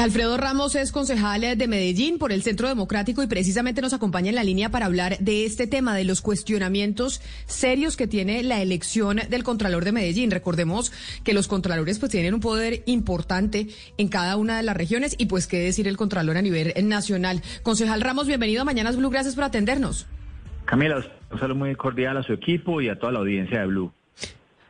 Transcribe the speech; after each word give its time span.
Alfredo 0.00 0.38
Ramos 0.38 0.76
es 0.76 0.92
concejal 0.92 1.42
de 1.58 1.68
Medellín 1.68 2.16
por 2.16 2.32
el 2.32 2.42
Centro 2.42 2.68
Democrático 2.68 3.22
y 3.22 3.26
precisamente 3.26 3.82
nos 3.82 3.92
acompaña 3.92 4.30
en 4.30 4.34
la 4.34 4.44
línea 4.44 4.70
para 4.70 4.86
hablar 4.86 5.18
de 5.18 5.44
este 5.44 5.66
tema, 5.66 5.94
de 5.94 6.04
los 6.04 6.22
cuestionamientos 6.22 7.20
serios 7.44 7.98
que 7.98 8.06
tiene 8.06 8.42
la 8.42 8.62
elección 8.62 9.18
del 9.28 9.44
Contralor 9.44 9.84
de 9.84 9.92
Medellín. 9.92 10.30
Recordemos 10.30 10.90
que 11.22 11.34
los 11.34 11.48
Contralores 11.48 11.98
pues 11.98 12.10
tienen 12.10 12.32
un 12.32 12.40
poder 12.40 12.82
importante 12.86 13.66
en 13.98 14.08
cada 14.08 14.38
una 14.38 14.56
de 14.56 14.62
las 14.62 14.74
regiones 14.74 15.16
y 15.18 15.26
pues 15.26 15.46
qué 15.46 15.58
decir 15.58 15.86
el 15.86 15.98
Contralor 15.98 16.38
a 16.38 16.42
nivel 16.42 16.72
nacional. 16.88 17.42
Concejal 17.62 18.00
Ramos, 18.00 18.26
bienvenido 18.26 18.62
a 18.62 18.64
Mañanas 18.64 18.96
Blue, 18.96 19.10
gracias 19.10 19.34
por 19.34 19.44
atendernos. 19.44 20.06
Camila, 20.64 21.04
un 21.30 21.38
saludo 21.38 21.56
muy 21.56 21.74
cordial 21.74 22.16
a 22.16 22.22
su 22.22 22.32
equipo 22.32 22.80
y 22.80 22.88
a 22.88 22.98
toda 22.98 23.12
la 23.12 23.18
audiencia 23.18 23.60
de 23.60 23.66
Blue. 23.66 23.92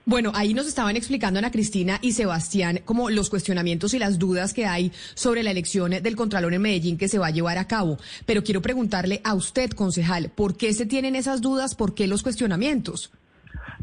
Bueno, 0.07 0.33
ahí 0.35 0.55
nos 0.55 0.67
estaban 0.67 0.97
explicando 0.97 1.39
Ana 1.39 1.51
Cristina 1.51 1.99
y 2.01 2.13
Sebastián 2.13 2.81
como 2.85 3.11
los 3.11 3.29
cuestionamientos 3.29 3.93
y 3.95 3.99
las 3.99 4.19
dudas 4.19 4.55
que 4.55 4.67
hay 4.67 4.91
sobre 5.15 5.43
la 5.43 5.51
elección 5.51 5.91
del 5.91 6.17
Contralor 6.17 6.55
en 6.55 6.63
Medellín 6.63 6.99
que 6.99 7.09
se 7.09 7.19
va 7.19 7.29
a 7.29 7.31
llevar 7.31 7.59
a 7.59 7.69
cabo. 7.69 7.99
Pero 8.27 8.43
quiero 8.43 8.63
preguntarle 8.63 9.21
a 9.25 9.35
usted, 9.35 9.71
concejal, 9.71 10.31
¿por 10.35 10.57
qué 10.57 10.73
se 10.73 10.87
tienen 10.87 11.17
esas 11.17 11.43
dudas? 11.43 11.75
¿Por 11.75 11.95
qué 11.95 12.07
los 12.07 12.23
cuestionamientos? 12.23 13.13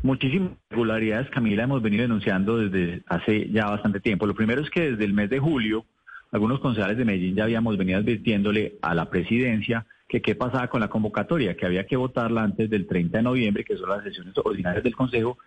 Muchísimas 0.04 0.52
irregularidades, 0.70 1.30
Camila, 1.30 1.64
hemos 1.64 1.82
venido 1.82 2.02
denunciando 2.04 2.58
desde 2.58 3.04
hace 3.08 3.50
ya 3.52 3.68
bastante 3.68 4.00
tiempo. 4.00 4.26
Lo 4.26 4.36
primero 4.36 4.62
es 4.62 4.70
que 4.70 4.92
desde 4.92 5.06
el 5.06 5.14
mes 5.14 5.30
de 5.30 5.40
julio, 5.40 5.86
algunos 6.32 6.60
concejales 6.60 6.98
de 6.98 7.06
Medellín 7.06 7.36
ya 7.36 7.44
habíamos 7.44 7.78
venido 7.78 8.00
advirtiéndole 8.00 8.78
a 8.82 8.96
la 8.96 9.10
presidencia 9.10 9.86
que 10.08 10.22
qué 10.22 10.36
pasaba 10.36 10.68
con 10.68 10.82
la 10.82 10.88
convocatoria, 10.88 11.56
que 11.56 11.66
había 11.66 11.86
que 11.86 11.96
votarla 11.96 12.44
antes 12.44 12.70
del 12.70 12.88
30 12.88 13.18
de 13.18 13.24
noviembre, 13.24 13.64
que 13.64 13.78
son 13.78 13.90
las 13.90 14.04
sesiones 14.04 14.34
ordinarias 14.38 14.84
del 14.84 14.96
Consejo, 14.96 15.38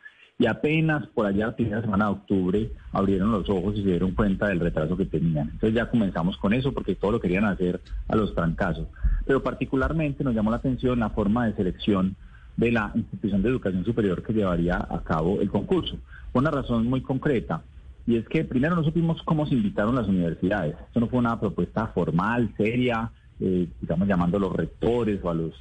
y 0.41 0.47
apenas 0.47 1.07
por 1.09 1.27
allá 1.27 1.49
la 1.49 1.55
primera 1.55 1.83
semana 1.83 2.07
de 2.07 2.13
octubre 2.13 2.73
abrieron 2.93 3.31
los 3.31 3.47
ojos 3.51 3.75
y 3.77 3.83
se 3.83 3.91
dieron 3.91 4.13
cuenta 4.13 4.49
del 4.49 4.59
retraso 4.59 4.97
que 4.97 5.05
tenían. 5.05 5.51
Entonces 5.51 5.75
ya 5.75 5.91
comenzamos 5.91 6.39
con 6.39 6.55
eso 6.55 6.73
porque 6.73 6.95
todo 6.95 7.13
lo 7.13 7.21
querían 7.21 7.45
hacer 7.45 7.79
a 8.09 8.17
los 8.17 8.35
trancazos. 8.35 8.89
Pero 9.27 9.43
particularmente 9.43 10.25
nos 10.25 10.35
llamó 10.35 10.51
la 10.51 10.57
atención 10.57 10.99
la 10.99 11.11
forma 11.11 11.45
de 11.45 11.53
selección 11.57 12.17
de 12.57 12.73
la 12.73 12.91
institución 12.95 13.43
de 13.43 13.51
educación 13.51 13.85
superior 13.85 14.23
que 14.23 14.33
llevaría 14.33 14.77
a 14.77 15.03
cabo 15.05 15.43
el 15.43 15.51
concurso. 15.51 15.99
Una 16.33 16.51
razón 16.51 16.87
muy 16.87 17.03
concreta. 17.03 17.63
Y 18.07 18.17
es 18.17 18.27
que 18.27 18.43
primero 18.43 18.75
no 18.75 18.83
supimos 18.83 19.23
cómo 19.25 19.47
se 19.47 19.55
invitaron 19.55 19.95
las 19.95 20.09
universidades. 20.09 20.75
Esto 20.87 21.01
no 21.01 21.09
fue 21.09 21.19
una 21.19 21.39
propuesta 21.39 21.89
formal, 21.89 22.51
seria, 22.57 23.11
eh, 23.41 23.69
digamos 23.79 24.09
llamando 24.09 24.39
a 24.39 24.41
los 24.41 24.55
rectores 24.55 25.21
o 25.23 25.29
a 25.29 25.35
los, 25.35 25.53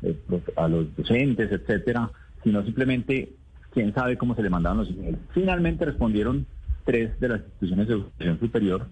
eh, 0.00 0.16
a 0.56 0.68
los 0.68 0.96
docentes, 0.96 1.52
etcétera, 1.52 2.10
sino 2.42 2.64
simplemente 2.64 3.34
quién 3.72 3.94
sabe 3.94 4.16
cómo 4.16 4.34
se 4.34 4.42
le 4.42 4.50
mandaron 4.50 4.78
los 4.78 4.90
emails. 4.90 5.18
Finalmente 5.32 5.84
respondieron 5.84 6.46
tres 6.84 7.18
de 7.20 7.28
las 7.28 7.40
instituciones 7.40 7.88
de 7.88 7.94
educación 7.94 8.40
superior 8.40 8.86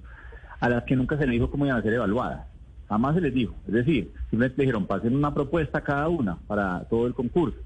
a 0.61 0.69
las 0.69 0.85
que 0.85 0.97
nunca 0.97 1.17
se 1.17 1.27
les 1.27 1.33
dijo 1.33 1.51
cómo 1.51 1.67
iban 1.67 1.79
a 1.79 1.83
ser 1.83 1.95
evaluadas. 1.95 2.47
Jamás 2.89 3.15
se 3.15 3.21
les 3.21 3.35
dijo. 3.35 3.55
Es 3.67 3.73
decir, 3.73 4.13
simplemente 4.31 4.63
dijeron, 4.63 4.87
pasen 4.87 5.15
una 5.15 5.33
propuesta 5.33 5.81
cada 5.83 6.09
una 6.09 6.37
para 6.47 6.85
todo 6.85 7.07
el 7.07 7.15
concurso, 7.15 7.59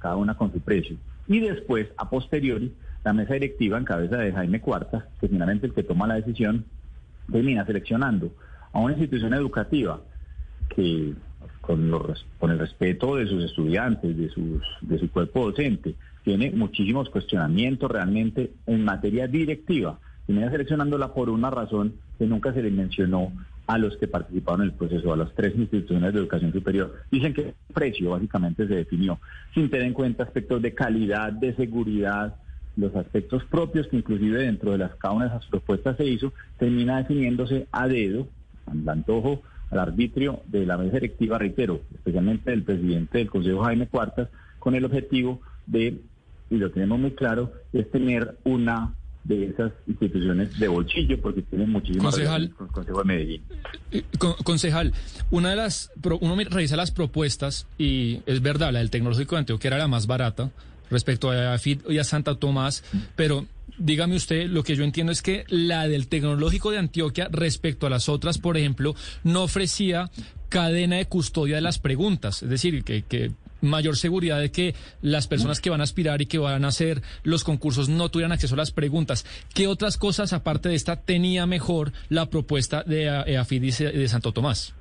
cada 0.00 0.16
una 0.16 0.36
con 0.36 0.52
su 0.52 0.60
precio. 0.60 0.96
Y 1.26 1.40
después, 1.40 1.88
a 1.96 2.10
posteriori, 2.10 2.74
la 3.04 3.12
mesa 3.12 3.34
directiva 3.34 3.78
en 3.78 3.84
cabeza 3.84 4.16
de 4.16 4.32
Jaime 4.32 4.60
Cuarta, 4.60 5.08
que 5.20 5.28
finalmente 5.28 5.66
el 5.66 5.74
que 5.74 5.82
toma 5.82 6.06
la 6.06 6.14
decisión, 6.14 6.64
termina 7.30 7.64
seleccionando 7.64 8.32
a 8.72 8.80
una 8.80 8.92
institución 8.92 9.32
educativa 9.32 10.00
que 10.68 11.14
con, 11.66 11.90
los, 11.90 12.26
con 12.38 12.50
el 12.50 12.58
respeto 12.58 13.16
de 13.16 13.26
sus 13.26 13.44
estudiantes, 13.44 14.16
de, 14.16 14.28
sus, 14.30 14.62
de 14.80 14.98
su 14.98 15.10
cuerpo 15.10 15.46
docente, 15.46 15.94
tiene 16.22 16.50
muchísimos 16.50 17.10
cuestionamientos 17.10 17.90
realmente 17.90 18.52
en 18.66 18.84
materia 18.84 19.26
directiva. 19.26 19.98
Y 20.26 20.32
viene 20.32 20.50
seleccionándola 20.50 21.12
por 21.12 21.30
una 21.30 21.50
razón 21.50 21.94
que 22.18 22.26
nunca 22.26 22.52
se 22.52 22.62
le 22.62 22.70
mencionó 22.70 23.32
a 23.66 23.78
los 23.78 23.96
que 23.96 24.08
participaron 24.08 24.62
en 24.62 24.68
el 24.68 24.74
proceso, 24.74 25.12
a 25.12 25.16
las 25.16 25.34
tres 25.34 25.54
instituciones 25.56 26.12
de 26.12 26.20
educación 26.20 26.52
superior. 26.52 26.94
Dicen 27.10 27.32
que 27.32 27.54
precio 27.72 28.10
básicamente 28.10 28.66
se 28.66 28.74
definió 28.74 29.18
sin 29.54 29.70
tener 29.70 29.86
en 29.86 29.94
cuenta 29.94 30.24
aspectos 30.24 30.60
de 30.60 30.74
calidad, 30.74 31.32
de 31.32 31.54
seguridad, 31.54 32.36
los 32.76 32.94
aspectos 32.96 33.44
propios 33.44 33.86
que 33.86 33.96
inclusive 33.96 34.42
dentro 34.42 34.72
de 34.72 34.78
las 34.78 34.94
cada 34.96 35.14
una 35.14 35.26
de 35.26 35.36
esas 35.36 35.46
propuestas 35.46 35.96
se 35.96 36.04
hizo, 36.04 36.32
termina 36.58 36.98
definiéndose 36.98 37.66
a 37.72 37.86
dedo, 37.88 38.26
al 38.66 38.88
antojo 38.88 39.42
al 39.74 39.80
arbitrio 39.80 40.42
de 40.46 40.64
la 40.64 40.78
mesa 40.78 40.94
directiva, 40.94 41.38
reitero, 41.38 41.82
especialmente 41.94 42.50
del 42.50 42.62
presidente 42.62 43.18
del 43.18 43.30
Consejo 43.30 43.64
Jaime 43.64 43.86
Cuartas, 43.86 44.28
con 44.58 44.74
el 44.74 44.84
objetivo 44.84 45.40
de, 45.66 46.00
y 46.50 46.56
lo 46.56 46.70
tenemos 46.70 46.98
muy 46.98 47.10
claro, 47.12 47.52
es 47.72 47.90
tener 47.90 48.36
una 48.44 48.94
de 49.24 49.46
esas 49.46 49.72
instituciones 49.86 50.58
de 50.58 50.68
bolsillo 50.68 51.20
porque 51.20 51.42
tienen 51.42 51.70
muchísimas 51.70 52.14
concejal, 52.14 52.50
con 52.50 52.66
el 52.66 52.72
Consejo 52.72 52.98
de 52.98 53.04
Medellín. 53.04 53.42
Eh, 53.90 54.04
concejal, 54.44 54.92
una 55.30 55.50
de 55.50 55.56
las 55.56 55.90
uno 56.20 56.36
revisa 56.36 56.76
las 56.76 56.90
propuestas 56.90 57.66
y 57.78 58.20
es 58.26 58.42
verdad, 58.42 58.72
la 58.72 58.80
del 58.80 58.90
Tecnológico 58.90 59.34
de 59.34 59.40
Antioquia 59.40 59.68
era 59.68 59.78
la 59.78 59.88
más 59.88 60.06
barata 60.06 60.50
respecto 60.90 61.30
a 61.30 61.56
FIT 61.58 61.90
y 61.90 61.98
a 61.98 62.04
Santa 62.04 62.34
Tomás, 62.34 62.84
pero 63.16 63.46
dígame 63.78 64.16
usted, 64.16 64.48
lo 64.48 64.62
que 64.62 64.76
yo 64.76 64.84
entiendo 64.84 65.12
es 65.12 65.22
que 65.22 65.44
la 65.48 65.88
del 65.88 66.08
Tecnológico 66.08 66.70
de 66.70 66.78
Antioquia 66.78 67.28
respecto 67.30 67.86
a 67.86 67.90
las 67.90 68.08
otras, 68.08 68.38
por 68.38 68.56
ejemplo, 68.56 68.94
no 69.22 69.42
ofrecía 69.44 70.10
cadena 70.48 70.96
de 70.96 71.06
custodia 71.06 71.56
de 71.56 71.62
las 71.62 71.78
preguntas, 71.78 72.42
es 72.42 72.48
decir, 72.48 72.84
que, 72.84 73.32
mayor 73.60 73.96
seguridad 73.96 74.40
de 74.40 74.50
que 74.50 74.74
las 75.00 75.26
personas 75.26 75.60
que 75.60 75.70
van 75.70 75.80
a 75.80 75.84
aspirar 75.84 76.20
y 76.20 76.26
que 76.26 76.38
van 76.38 76.66
a 76.66 76.68
hacer 76.68 77.02
los 77.22 77.44
concursos 77.44 77.88
no 77.88 78.10
tuvieran 78.10 78.32
acceso 78.32 78.54
a 78.54 78.58
las 78.58 78.70
preguntas. 78.70 79.24
¿Qué 79.54 79.66
otras 79.66 79.96
cosas, 79.96 80.34
aparte 80.34 80.68
de 80.68 80.74
esta, 80.74 80.96
tenía 80.96 81.46
mejor 81.46 81.92
la 82.10 82.28
propuesta 82.28 82.82
de 82.82 83.08
AFID 83.38 83.62
y 83.62 83.70
de 83.70 84.08
Santo 84.08 84.32
Tomás? 84.32 84.74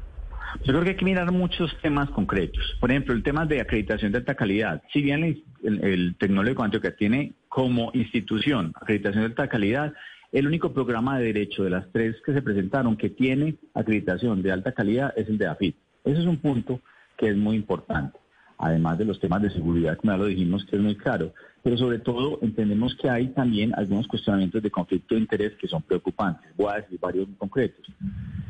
Yo 0.61 0.71
creo 0.71 0.83
que 0.83 0.89
hay 0.91 0.95
que 0.95 1.05
mirar 1.05 1.31
muchos 1.31 1.75
temas 1.81 2.09
concretos. 2.11 2.77
Por 2.79 2.91
ejemplo, 2.91 3.13
el 3.13 3.23
tema 3.23 3.45
de 3.45 3.61
acreditación 3.61 4.11
de 4.11 4.19
alta 4.19 4.35
calidad. 4.35 4.81
Si 4.91 5.01
bien 5.01 5.23
el, 5.23 5.83
el, 5.83 6.15
Tecnológico 6.17 6.63
Antioquia 6.63 6.95
tiene 6.95 7.33
como 7.49 7.91
institución 7.93 8.71
acreditación 8.75 9.23
de 9.23 9.27
alta 9.27 9.47
calidad, 9.47 9.93
el 10.31 10.47
único 10.47 10.73
programa 10.73 11.19
de 11.19 11.25
derecho 11.25 11.63
de 11.63 11.69
las 11.69 11.91
tres 11.91 12.15
que 12.25 12.33
se 12.33 12.41
presentaron 12.41 12.97
que 12.97 13.09
tiene 13.09 13.55
acreditación 13.73 14.41
de 14.41 14.51
alta 14.51 14.71
calidad 14.71 15.13
es 15.15 15.27
el 15.27 15.37
de 15.37 15.47
AFIT. 15.47 15.75
Ese 16.03 16.21
es 16.21 16.25
un 16.25 16.37
punto 16.37 16.79
que 17.17 17.29
es 17.29 17.35
muy 17.37 17.55
importante. 17.55 18.19
Además 18.57 18.97
de 18.97 19.05
los 19.05 19.19
temas 19.19 19.41
de 19.41 19.49
seguridad, 19.49 19.97
como 19.97 20.13
ya 20.13 20.17
lo 20.17 20.25
dijimos, 20.25 20.65
que 20.65 20.75
es 20.75 20.81
muy 20.81 20.95
claro. 20.95 21.33
Pero 21.63 21.77
sobre 21.77 21.99
todo 21.99 22.39
entendemos 22.41 22.95
que 22.95 23.09
hay 23.09 23.27
también 23.29 23.73
algunos 23.75 24.07
cuestionamientos 24.07 24.61
de 24.61 24.71
conflicto 24.71 25.15
de 25.15 25.21
interés 25.21 25.53
que 25.59 25.67
son 25.67 25.81
preocupantes. 25.81 26.49
Voy 26.55 26.71
a 26.71 26.81
decir 26.81 26.99
varios 26.99 27.27
concretos. 27.37 27.85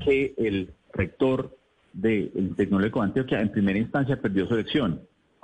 Que 0.03 0.33
el 0.37 0.69
rector 0.93 1.55
del 1.93 2.55
Tecnológico 2.57 2.99
de 2.99 3.05
Antioquia 3.05 3.41
en 3.41 3.51
primera 3.51 3.79
instancia 3.79 4.19
perdió 4.19 4.47
su 4.47 4.55
elección 4.55 5.01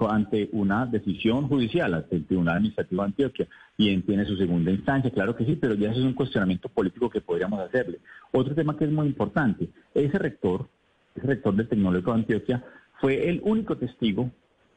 ante 0.08 0.50
una 0.54 0.86
decisión 0.86 1.48
judicial 1.48 1.94
ante 1.94 2.16
el 2.16 2.26
Tribunal 2.26 2.58
Administrativo 2.58 3.02
de 3.02 3.08
Antioquia 3.08 3.48
y 3.78 3.98
tiene 4.02 4.26
su 4.26 4.38
segunda 4.38 4.72
instancia, 4.72 5.12
claro 5.12 5.36
que 5.36 5.46
sí, 5.46 5.56
pero 5.56 5.74
ya 5.74 5.92
eso 5.92 6.00
es 6.00 6.06
un 6.06 6.14
cuestionamiento 6.14 6.70
político 6.70 7.10
que 7.10 7.22
podríamos 7.22 7.60
hacerle. 7.60 8.00
Otro 8.32 8.56
tema 8.56 8.78
que 8.78 8.86
es 8.86 8.92
muy 8.92 9.08
importante, 9.08 9.70
ese 9.94 10.18
rector, 10.18 10.68
ese 11.16 11.28
rector 11.28 11.56
del 11.56 11.68
Tecnológico 11.68 12.14
de 12.14 12.20
Antioquia, 12.20 12.64
fue 13.02 13.30
el 13.30 13.42
único 13.44 13.78
testigo 13.78 14.30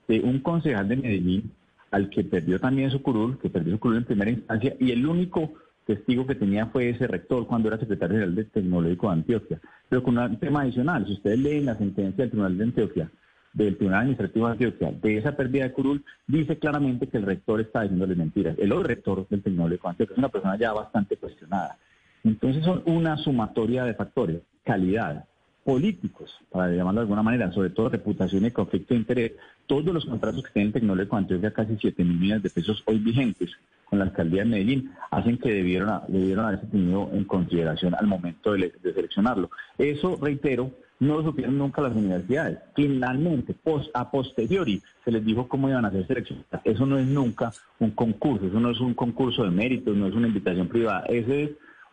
de 0.08 0.20
un 0.20 0.40
concejal 0.40 0.88
de 0.88 0.96
Medellín 0.96 1.52
al 1.90 2.08
que 2.08 2.24
perdió 2.24 2.58
también 2.58 2.90
su 2.90 3.02
curul, 3.02 3.38
que 3.38 3.50
perdió 3.50 3.74
su 3.74 3.78
curul 3.78 3.98
en 3.98 4.04
primera 4.04 4.30
instancia, 4.30 4.74
y 4.80 4.92
el 4.92 5.06
único 5.06 5.52
testigo 5.86 6.26
que 6.26 6.34
tenía 6.34 6.66
fue 6.66 6.90
ese 6.90 7.06
rector 7.06 7.46
cuando 7.46 7.68
era 7.68 7.78
secretario 7.78 8.16
general 8.16 8.34
del 8.34 8.50
Tecnológico 8.50 9.08
de 9.08 9.12
Antioquia. 9.12 9.60
Pero 9.88 10.02
con 10.02 10.18
un 10.18 10.38
tema 10.38 10.62
adicional, 10.62 11.06
si 11.06 11.14
ustedes 11.14 11.38
leen 11.38 11.66
la 11.66 11.76
sentencia 11.76 12.24
del 12.24 12.30
Tribunal 12.30 12.58
de 12.58 12.64
Antioquia, 12.64 13.10
del 13.52 13.76
Tribunal 13.76 14.00
Administrativo 14.00 14.46
de 14.46 14.52
Antioquia, 14.52 14.92
de 14.92 15.18
esa 15.18 15.36
pérdida 15.36 15.64
de 15.64 15.72
curul, 15.72 16.04
dice 16.26 16.58
claramente 16.58 17.08
que 17.08 17.18
el 17.18 17.24
rector 17.24 17.60
está 17.60 17.82
diciéndole 17.82 18.14
mentiras. 18.14 18.56
El 18.58 18.72
otro 18.72 18.84
rector 18.84 19.28
del 19.28 19.42
Tecnológico 19.42 19.88
de 19.88 19.90
Antioquia 19.90 20.14
es 20.14 20.18
una 20.18 20.28
persona 20.28 20.56
ya 20.56 20.72
bastante 20.72 21.16
cuestionada. 21.16 21.76
Entonces 22.24 22.64
son 22.64 22.82
una 22.86 23.16
sumatoria 23.16 23.84
de 23.84 23.94
factores, 23.94 24.42
calidad, 24.64 25.26
políticos, 25.64 26.30
para 26.50 26.72
llamarlo 26.72 27.00
de 27.00 27.04
alguna 27.04 27.22
manera, 27.22 27.52
sobre 27.52 27.70
todo 27.70 27.88
reputación 27.88 28.46
y 28.46 28.50
conflicto 28.50 28.94
de 28.94 29.00
interés. 29.00 29.32
Todos 29.66 29.92
los 29.92 30.04
contratos 30.06 30.42
que 30.44 30.52
tienen 30.52 30.68
el 30.68 30.72
Tecnológico 30.72 31.16
de 31.16 31.22
Antioquia, 31.22 31.52
casi 31.52 31.76
7 31.80 32.04
mil 32.04 32.18
millones 32.18 32.42
de 32.42 32.50
pesos 32.50 32.82
hoy 32.86 32.98
vigentes, 32.98 33.50
con 33.92 33.98
la 33.98 34.06
alcaldía 34.06 34.42
de 34.42 34.48
Medellín, 34.48 34.90
hacen 35.10 35.36
que 35.36 35.52
debieron, 35.52 36.00
debieron 36.08 36.46
haberse 36.46 36.66
tenido 36.68 37.10
en 37.12 37.24
consideración 37.24 37.94
al 37.94 38.06
momento 38.06 38.54
de, 38.54 38.72
seleccionarlo. 38.82 39.50
Eso, 39.76 40.18
reitero, 40.18 40.70
no 40.98 41.16
lo 41.18 41.24
supieron 41.24 41.58
nunca 41.58 41.82
las 41.82 41.94
universidades. 41.94 42.58
Finalmente, 42.74 43.52
post, 43.52 43.90
a 43.92 44.10
posteriori, 44.10 44.80
se 45.04 45.12
les 45.12 45.22
dijo 45.22 45.46
cómo 45.46 45.68
iban 45.68 45.84
a 45.84 45.90
ser 45.90 46.06
seleccionadas. 46.06 46.62
Eso 46.64 46.86
no 46.86 46.96
es 46.96 47.06
nunca 47.06 47.52
un 47.80 47.90
concurso, 47.90 48.46
eso 48.46 48.60
no 48.60 48.70
es 48.70 48.80
un 48.80 48.94
concurso 48.94 49.44
de 49.44 49.50
méritos, 49.50 49.94
no 49.94 50.06
es 50.06 50.14
una 50.14 50.28
invitación 50.28 50.68
privada, 50.68 51.04
eso 51.10 51.30
es 51.30 51.50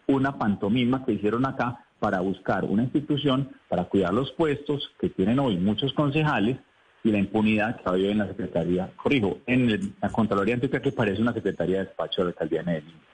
una 0.08 0.38
pantomima 0.38 1.04
que 1.04 1.12
hicieron 1.12 1.46
acá 1.46 1.84
para 2.00 2.22
buscar 2.22 2.64
una 2.64 2.84
institución 2.84 3.50
para 3.68 3.84
cuidar 3.84 4.14
los 4.14 4.32
puestos 4.32 4.90
que 5.02 5.10
tienen 5.10 5.38
hoy 5.38 5.58
muchos 5.58 5.92
concejales 5.92 6.60
y 7.04 7.12
la 7.12 7.18
impunidad 7.18 7.78
que 7.78 7.84
ha 7.86 7.92
habido 7.92 8.12
en 8.12 8.18
la 8.20 8.28
Secretaría, 8.28 8.92
corrijo, 8.96 9.40
en 9.46 9.94
la 10.02 10.10
Contraloría 10.10 10.56
Antioquia 10.56 10.82
que 10.82 10.92
parece 10.92 11.22
una 11.22 11.34
Secretaría 11.34 11.80
de 11.80 11.86
Despacho 11.86 12.22
de 12.22 12.26
la 12.26 12.30
Alcaldía 12.32 12.60
de 12.60 12.66
Medellín. 12.66 13.09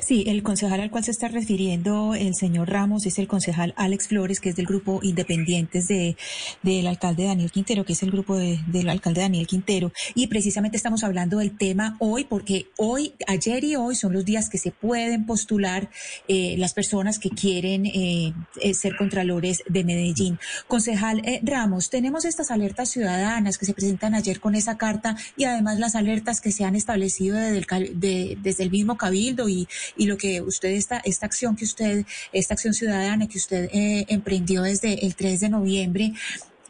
Sí, 0.00 0.24
el 0.26 0.42
concejal 0.42 0.80
al 0.80 0.90
cual 0.90 1.04
se 1.04 1.10
está 1.10 1.28
refiriendo 1.28 2.14
el 2.14 2.34
señor 2.34 2.70
Ramos 2.70 3.04
es 3.04 3.18
el 3.18 3.28
concejal 3.28 3.74
Alex 3.76 4.08
Flores, 4.08 4.40
que 4.40 4.48
es 4.48 4.56
del 4.56 4.66
grupo 4.66 5.00
Independientes 5.02 5.86
de, 5.88 6.16
del 6.62 6.86
alcalde 6.86 7.24
Daniel 7.24 7.50
Quintero, 7.50 7.84
que 7.84 7.92
es 7.92 8.02
el 8.02 8.10
grupo 8.10 8.36
del 8.36 8.88
alcalde 8.88 9.20
Daniel 9.20 9.46
Quintero. 9.46 9.92
Y 10.14 10.28
precisamente 10.28 10.76
estamos 10.76 11.04
hablando 11.04 11.38
del 11.38 11.56
tema 11.56 11.96
hoy, 11.98 12.24
porque 12.24 12.68
hoy, 12.78 13.14
ayer 13.26 13.64
y 13.64 13.76
hoy 13.76 13.96
son 13.96 14.14
los 14.14 14.24
días 14.24 14.48
que 14.48 14.58
se 14.58 14.70
pueden 14.70 15.26
postular 15.26 15.90
eh, 16.28 16.56
las 16.58 16.72
personas 16.72 17.18
que 17.18 17.30
quieren 17.30 17.84
eh, 17.86 18.32
eh, 18.60 18.74
ser 18.74 18.96
contralores 18.96 19.62
de 19.68 19.84
Medellín. 19.84 20.38
Concejal 20.68 21.22
Ramos, 21.42 21.90
tenemos 21.90 22.24
estas 22.24 22.50
alertas 22.50 22.88
ciudadanas 22.88 23.58
que 23.58 23.66
se 23.66 23.74
presentan 23.74 24.14
ayer 24.14 24.40
con 24.40 24.54
esa 24.54 24.78
carta 24.78 25.16
y 25.36 25.44
además 25.44 25.78
las 25.78 25.94
alertas 25.94 26.40
que 26.40 26.52
se 26.52 26.64
han 26.64 26.76
establecido 26.76 27.36
desde 27.36 27.58
el, 27.58 28.40
desde 28.42 28.62
el 28.62 28.70
mismo 28.70 28.96
Cabildo 28.96 29.48
y 29.48 29.65
y, 29.96 30.06
lo 30.06 30.16
que 30.16 30.40
usted, 30.42 30.70
esta, 30.70 30.98
esta 31.04 31.26
acción 31.26 31.56
que 31.56 31.64
usted, 31.64 32.04
esta 32.32 32.54
acción 32.54 32.74
ciudadana 32.74 33.28
que 33.28 33.38
usted 33.38 33.68
eh, 33.72 34.06
emprendió 34.08 34.62
desde 34.62 35.04
el 35.06 35.14
3 35.14 35.40
de 35.40 35.48
noviembre, 35.48 36.12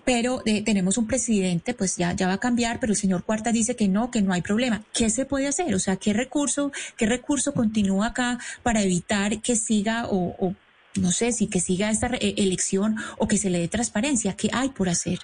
pero 0.06 0.40
eh, 0.46 0.62
tenemos 0.62 0.98
un 0.98 1.08
presidente, 1.08 1.74
pues 1.74 1.96
ya, 1.96 2.12
ya 2.12 2.28
va 2.28 2.34
a 2.34 2.38
cambiar, 2.38 2.78
pero 2.78 2.92
el 2.92 2.96
señor 2.96 3.24
Cuarta 3.24 3.50
dice 3.50 3.74
que 3.74 3.88
no, 3.88 4.10
que 4.12 4.22
no 4.22 4.32
hay 4.32 4.40
problema. 4.40 4.84
¿Qué 4.94 5.10
se 5.10 5.24
puede 5.24 5.48
hacer? 5.48 5.74
O 5.74 5.80
sea, 5.80 5.96
¿qué 5.96 6.12
recurso, 6.12 6.70
qué 6.96 7.06
recurso 7.06 7.52
continúa 7.52 8.06
acá 8.06 8.38
para 8.62 8.82
evitar 8.82 9.42
que 9.42 9.56
siga 9.56 10.06
o, 10.06 10.36
o 10.38 10.54
no 11.00 11.10
sé, 11.10 11.32
si 11.32 11.48
que 11.48 11.60
siga 11.60 11.90
esta 11.90 12.06
eh, 12.06 12.34
elección 12.36 12.96
o 13.18 13.26
que 13.26 13.36
se 13.36 13.50
le 13.50 13.58
dé 13.58 13.68
transparencia? 13.68 14.36
¿Qué 14.36 14.48
hay 14.52 14.68
por 14.68 14.88
hacer? 14.88 15.18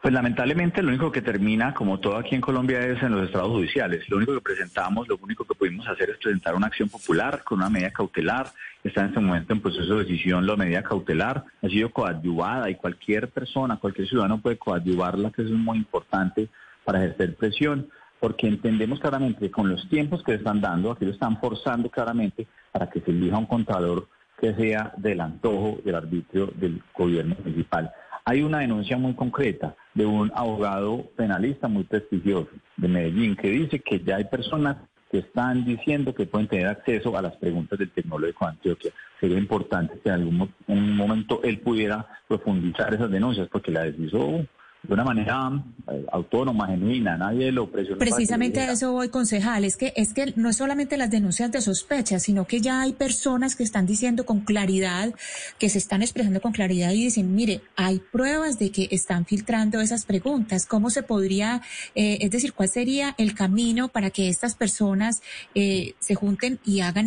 Pues 0.00 0.14
lamentablemente 0.14 0.80
lo 0.80 0.90
único 0.90 1.10
que 1.10 1.22
termina, 1.22 1.74
como 1.74 1.98
todo 1.98 2.16
aquí 2.18 2.36
en 2.36 2.40
Colombia, 2.40 2.78
es 2.80 3.02
en 3.02 3.12
los 3.12 3.26
estados 3.26 3.48
judiciales. 3.48 4.08
Lo 4.08 4.18
único 4.18 4.32
que 4.34 4.40
presentamos, 4.40 5.08
lo 5.08 5.18
único 5.20 5.44
que 5.44 5.56
pudimos 5.56 5.88
hacer 5.88 6.10
es 6.10 6.18
presentar 6.18 6.54
una 6.54 6.68
acción 6.68 6.88
popular 6.88 7.42
con 7.42 7.58
una 7.58 7.68
medida 7.68 7.90
cautelar. 7.90 8.46
Está 8.84 9.00
en 9.00 9.08
este 9.08 9.20
momento 9.20 9.52
en 9.52 9.60
proceso 9.60 9.96
de 9.96 10.04
decisión 10.04 10.46
la 10.46 10.54
medida 10.54 10.84
cautelar. 10.84 11.44
Ha 11.62 11.68
sido 11.68 11.90
coadyuvada 11.90 12.70
y 12.70 12.76
cualquier 12.76 13.28
persona, 13.28 13.78
cualquier 13.78 14.08
ciudadano 14.08 14.40
puede 14.40 14.56
coadyuvarla, 14.56 15.32
que 15.32 15.42
eso 15.42 15.52
es 15.52 15.58
muy 15.58 15.78
importante 15.78 16.48
para 16.84 17.04
ejercer 17.04 17.34
presión, 17.34 17.88
porque 18.20 18.46
entendemos 18.46 19.00
claramente 19.00 19.40
que 19.40 19.50
con 19.50 19.68
los 19.68 19.88
tiempos 19.88 20.22
que 20.22 20.34
están 20.34 20.60
dando, 20.60 20.92
aquí 20.92 21.06
lo 21.06 21.10
están 21.10 21.40
forzando 21.40 21.90
claramente 21.90 22.46
para 22.70 22.88
que 22.88 23.00
se 23.00 23.10
elija 23.10 23.36
un 23.36 23.46
contador 23.46 24.06
que 24.40 24.54
sea 24.54 24.92
del 24.96 25.20
antojo 25.20 25.80
del 25.84 25.96
arbitrio 25.96 26.52
del 26.54 26.80
gobierno 26.96 27.36
municipal. 27.42 27.90
Hay 28.30 28.42
una 28.42 28.58
denuncia 28.58 28.98
muy 28.98 29.14
concreta 29.14 29.74
de 29.94 30.04
un 30.04 30.30
abogado 30.34 31.06
penalista 31.16 31.66
muy 31.66 31.84
prestigioso 31.84 32.50
de 32.76 32.86
Medellín 32.86 33.34
que 33.34 33.48
dice 33.48 33.80
que 33.80 34.00
ya 34.00 34.16
hay 34.16 34.24
personas 34.24 34.76
que 35.10 35.20
están 35.20 35.64
diciendo 35.64 36.14
que 36.14 36.26
pueden 36.26 36.46
tener 36.46 36.66
acceso 36.66 37.16
a 37.16 37.22
las 37.22 37.34
preguntas 37.36 37.78
del 37.78 37.90
tecnológico 37.90 38.44
de 38.44 38.50
Antioquia. 38.50 38.92
Sería 39.18 39.38
importante 39.38 39.98
que 40.00 40.10
en 40.10 40.16
algún 40.16 40.50
momento 40.94 41.40
él 41.42 41.60
pudiera 41.60 42.06
profundizar 42.28 42.92
esas 42.92 43.10
denuncias 43.10 43.48
porque 43.50 43.72
la 43.72 43.84
deshizo 43.84 44.44
de 44.82 44.94
una 44.94 45.04
manera 45.04 45.50
eh, 45.90 46.06
autónoma, 46.12 46.68
genuina, 46.68 47.16
nadie 47.16 47.50
lo 47.50 47.70
presionó. 47.70 47.98
Precisamente 47.98 48.60
a 48.60 48.72
eso 48.72 48.92
voy, 48.92 49.08
concejal, 49.08 49.64
es 49.64 49.76
que, 49.76 49.92
es 49.96 50.14
que 50.14 50.32
no 50.36 50.48
es 50.48 50.56
solamente 50.56 50.96
las 50.96 51.10
denuncias 51.10 51.50
de 51.50 51.60
sospecha, 51.60 52.20
sino 52.20 52.46
que 52.46 52.60
ya 52.60 52.82
hay 52.82 52.92
personas 52.92 53.56
que 53.56 53.64
están 53.64 53.86
diciendo 53.86 54.24
con 54.24 54.40
claridad, 54.40 55.12
que 55.58 55.68
se 55.68 55.78
están 55.78 56.02
expresando 56.02 56.40
con 56.40 56.52
claridad 56.52 56.92
y 56.92 57.04
dicen, 57.04 57.34
mire, 57.34 57.60
hay 57.74 57.98
pruebas 57.98 58.58
de 58.58 58.70
que 58.70 58.88
están 58.92 59.26
filtrando 59.26 59.80
esas 59.80 60.04
preguntas, 60.04 60.64
¿cómo 60.64 60.90
se 60.90 61.02
podría, 61.02 61.60
eh, 61.94 62.18
es 62.20 62.30
decir, 62.30 62.52
cuál 62.52 62.68
sería 62.68 63.14
el 63.18 63.34
camino 63.34 63.88
para 63.88 64.10
que 64.10 64.28
estas 64.28 64.54
personas 64.54 65.22
eh, 65.54 65.94
se 65.98 66.14
junten 66.14 66.60
y 66.64 66.80
hagan, 66.80 67.06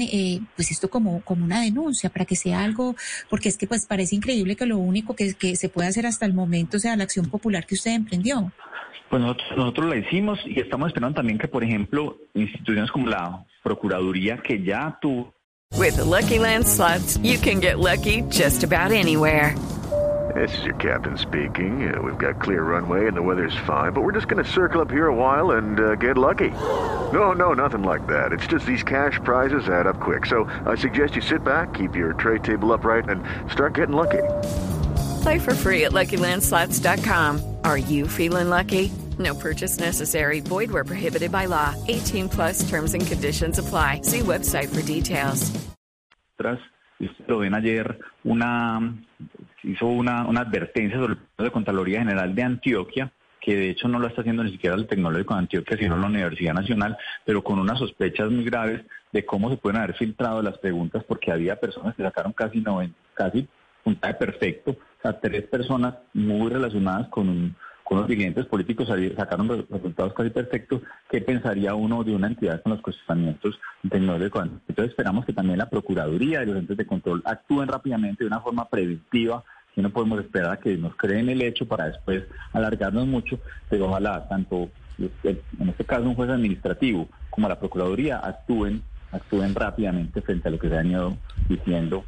pues 0.55 0.71
esto 0.71 0.89
como, 0.89 1.21
como 1.21 1.45
una 1.45 1.61
denuncia, 1.61 2.09
para 2.09 2.25
que 2.25 2.35
sea 2.35 2.63
algo, 2.63 2.95
porque 3.29 3.49
es 3.49 3.57
que 3.57 3.67
pues 3.67 3.85
parece 3.85 4.15
increíble 4.15 4.55
que 4.55 4.65
lo 4.65 4.77
único 4.77 5.15
que, 5.15 5.33
que 5.35 5.55
se 5.55 5.69
puede 5.69 5.87
hacer 5.87 6.05
hasta 6.05 6.25
el 6.25 6.33
momento 6.33 6.77
sea 6.77 6.95
la 6.95 7.03
acción 7.03 7.27
popular 7.29 7.60
que 7.65 7.75
usted 7.75 7.91
emprendió? 7.91 8.51
Pues 9.09 9.21
nosotros, 9.21 9.89
la 9.89 9.97
hicimos 9.97 10.39
y 10.45 10.59
estamos 10.59 10.87
esperando 10.87 11.15
también 11.17 11.37
que, 11.37 11.47
por 11.47 11.63
ejemplo, 11.63 12.17
instituciones 12.33 12.89
como 12.91 13.07
la 13.07 13.43
Procuraduría, 13.61 14.37
que 14.37 14.63
ya 14.63 14.97
tuvo. 15.01 15.33
With 15.77 15.97
the 15.97 16.05
Lucky 16.05 16.39
Land 16.39 16.65
slots, 16.65 17.17
you 17.21 17.37
can 17.37 17.59
get 17.59 17.79
lucky 17.79 18.23
just 18.29 18.63
about 18.63 18.91
anywhere. 18.91 19.55
This 20.33 20.57
is 20.57 20.63
your 20.63 20.75
captain 20.75 21.17
speaking. 21.17 21.93
Uh, 21.93 22.01
we've 22.01 22.17
got 22.17 22.39
clear 22.39 22.63
runway 22.63 23.07
and 23.07 23.17
the 23.17 23.21
weather's 23.21 23.55
fine, 23.67 23.91
but 23.91 24.01
we're 24.01 24.13
just 24.13 24.29
going 24.29 24.43
to 24.43 24.49
circle 24.49 24.79
up 24.79 24.89
here 24.89 25.07
a 25.07 25.13
while 25.13 25.51
and 25.51 25.79
uh, 25.79 25.95
get 25.95 26.17
lucky. 26.17 26.51
No, 27.11 27.33
no, 27.33 27.53
nothing 27.53 27.83
like 27.83 28.07
that. 28.07 28.31
It's 28.31 28.47
just 28.47 28.65
these 28.65 28.83
cash 28.83 29.19
prizes 29.23 29.67
add 29.67 29.87
up 29.87 29.99
quick. 29.99 30.25
So 30.25 30.49
I 30.65 30.75
suggest 30.75 31.15
you 31.15 31.21
sit 31.21 31.43
back, 31.43 31.73
keep 31.73 31.95
your 31.95 32.13
tray 32.13 32.39
table 32.39 32.71
upright, 32.71 33.09
and 33.09 33.23
start 33.51 33.75
getting 33.75 33.95
lucky. 33.95 34.23
Play 35.21 35.39
for 35.39 35.53
free 35.53 35.83
at 35.83 35.91
LuckyLandSlots.com. 35.91 37.50
Are 37.63 37.77
you 37.77 38.07
feeling 38.07 38.49
lucky? 38.49 38.91
No 39.19 39.35
purchase 39.35 39.79
necessary. 39.79 40.39
Void 40.39 40.71
where 40.71 40.83
prohibited 40.83 41.31
by 41.31 41.45
law. 41.47 41.75
18 41.87 42.29
plus 42.29 42.67
terms 42.69 42.93
and 42.93 43.05
conditions 43.05 43.59
apply. 43.59 44.01
See 44.03 44.19
website 44.19 44.69
for 44.69 44.81
details. 44.81 45.51
Lo 47.27 47.39
ven 47.39 47.53
ayer, 47.53 47.99
una, 48.23 48.79
hizo 49.63 49.87
una, 49.87 50.25
una 50.27 50.41
advertencia 50.41 50.99
sobre 50.99 51.13
el 51.37 51.45
de 51.45 51.51
Contraloría 51.51 51.99
General 51.99 52.33
de 52.33 52.43
Antioquia, 52.43 53.11
que 53.39 53.55
de 53.55 53.69
hecho 53.71 53.87
no 53.87 53.99
lo 53.99 54.07
está 54.07 54.21
haciendo 54.21 54.43
ni 54.43 54.51
siquiera 54.51 54.75
el 54.75 54.87
Tecnológico 54.87 55.33
de 55.33 55.39
Antioquia, 55.39 55.77
sino 55.77 55.97
la 55.97 56.07
Universidad 56.07 56.53
Nacional, 56.53 56.97
pero 57.25 57.43
con 57.43 57.59
unas 57.59 57.79
sospechas 57.79 58.29
muy 58.29 58.43
graves 58.43 58.81
de 59.11 59.25
cómo 59.25 59.49
se 59.49 59.57
pueden 59.57 59.81
haber 59.81 59.95
filtrado 59.95 60.41
las 60.41 60.57
preguntas, 60.59 61.03
porque 61.03 61.31
había 61.31 61.59
personas 61.59 61.95
que 61.95 62.03
sacaron 62.03 62.33
casi, 62.33 62.59
90, 62.59 62.95
casi 63.13 63.47
puntaje 63.83 64.13
perfecto, 64.15 64.71
o 64.71 65.01
sea, 65.01 65.19
tres 65.19 65.43
personas 65.43 65.95
muy 66.13 66.49
relacionadas 66.49 67.07
con, 67.09 67.55
con 67.83 67.99
los 67.99 68.07
dirigentes 68.07 68.45
políticos 68.45 68.87
sacaron 69.17 69.65
resultados 69.69 70.13
casi 70.13 70.29
perfectos. 70.29 70.81
¿Qué 71.09 71.21
pensaría 71.21 71.73
uno 71.75 72.03
de 72.03 72.15
una 72.15 72.27
entidad 72.27 72.61
con 72.61 72.73
los 72.73 72.81
cuestionamientos 72.81 73.59
tecnológicos? 73.89 74.49
Entonces 74.67 74.91
esperamos 74.91 75.25
que 75.25 75.33
también 75.33 75.57
la 75.57 75.69
Procuraduría 75.69 76.43
y 76.43 76.45
los 76.45 76.57
entes 76.57 76.77
de 76.77 76.85
control 76.85 77.21
actúen 77.25 77.67
rápidamente 77.67 78.23
de 78.23 78.27
una 78.27 78.39
forma 78.39 78.69
preventiva 78.69 79.43
no 79.81 79.89
podemos 79.89 80.19
esperar 80.19 80.51
a 80.51 80.59
que 80.59 80.77
nos 80.77 80.95
creen 80.95 81.29
el 81.29 81.41
hecho 81.41 81.67
para 81.67 81.87
después 81.87 82.23
alargarnos 82.53 83.07
mucho, 83.07 83.39
pero 83.69 83.87
ojalá 83.87 84.27
tanto, 84.27 84.69
en 84.97 85.69
este 85.69 85.85
caso 85.85 86.03
un 86.03 86.15
juez 86.15 86.29
administrativo 86.29 87.09
como 87.29 87.49
la 87.49 87.59
Procuraduría 87.59 88.17
actúen 88.17 88.83
actúen 89.11 89.53
rápidamente 89.53 90.21
frente 90.21 90.47
a 90.47 90.51
lo 90.51 90.59
que 90.59 90.69
se 90.69 90.77
ha 90.77 90.85
ido 90.85 91.17
diciendo 91.49 92.05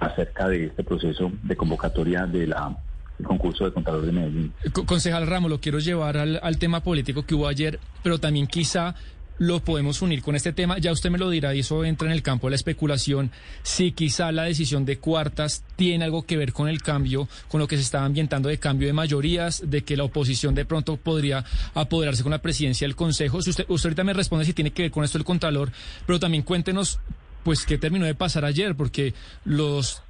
acerca 0.00 0.48
de 0.48 0.66
este 0.66 0.84
proceso 0.84 1.30
de 1.42 1.56
convocatoria 1.56 2.26
de 2.26 2.46
la 2.46 2.76
concurso 3.22 3.64
de 3.64 3.72
contador 3.72 4.04
de 4.04 4.12
Medellín. 4.12 4.52
Concejal 4.86 5.26
Ramos, 5.28 5.48
lo 5.48 5.60
quiero 5.60 5.78
llevar 5.78 6.16
al, 6.16 6.40
al, 6.42 6.58
tema 6.58 6.82
político 6.82 7.24
que 7.24 7.36
hubo 7.36 7.46
ayer, 7.46 7.78
pero 8.02 8.18
también 8.18 8.48
quizá 8.48 8.96
lo 9.38 9.60
podemos 9.60 10.00
unir 10.02 10.22
con 10.22 10.36
este 10.36 10.52
tema. 10.52 10.78
Ya 10.78 10.92
usted 10.92 11.10
me 11.10 11.18
lo 11.18 11.30
dirá 11.30 11.54
y 11.54 11.60
eso 11.60 11.84
entra 11.84 12.06
en 12.08 12.12
el 12.12 12.22
campo 12.22 12.46
de 12.46 12.52
la 12.52 12.56
especulación. 12.56 13.30
Si 13.62 13.92
quizá 13.92 14.32
la 14.32 14.44
decisión 14.44 14.84
de 14.84 14.98
cuartas 14.98 15.64
tiene 15.76 16.04
algo 16.04 16.22
que 16.22 16.36
ver 16.36 16.52
con 16.52 16.68
el 16.68 16.82
cambio, 16.82 17.28
con 17.48 17.60
lo 17.60 17.66
que 17.66 17.76
se 17.76 17.82
está 17.82 18.04
ambientando 18.04 18.48
de 18.48 18.58
cambio 18.58 18.86
de 18.86 18.92
mayorías, 18.92 19.62
de 19.66 19.82
que 19.82 19.96
la 19.96 20.04
oposición 20.04 20.54
de 20.54 20.64
pronto 20.64 20.96
podría 20.96 21.44
apoderarse 21.74 22.22
con 22.22 22.32
la 22.32 22.42
presidencia 22.42 22.86
del 22.86 22.96
Consejo. 22.96 23.38
usted, 23.38 23.64
usted 23.68 23.88
ahorita 23.88 24.04
me 24.04 24.12
responde 24.12 24.44
si 24.44 24.52
tiene 24.52 24.70
que 24.70 24.82
ver 24.82 24.90
con 24.90 25.04
esto 25.04 25.18
el 25.18 25.24
Contralor, 25.24 25.72
pero 26.06 26.20
también 26.20 26.42
cuéntenos 26.42 27.00
pues 27.44 27.66
qué 27.66 27.78
terminó 27.78 28.06
de 28.06 28.14
pasar 28.14 28.44
ayer, 28.44 28.74
porque 28.74 29.14
los 29.44 30.02